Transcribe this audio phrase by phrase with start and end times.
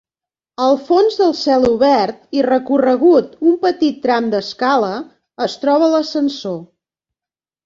[0.67, 4.91] Al fons del celobert, i recorregut un petit tram de l'escala,
[5.49, 6.59] es troba l'ascensor.